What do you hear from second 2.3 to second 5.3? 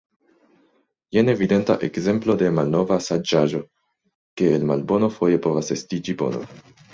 de malnova saĝaĵo, ke el malbono